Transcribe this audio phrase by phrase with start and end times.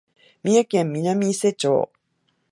[0.41, 1.91] 三重県南伊勢町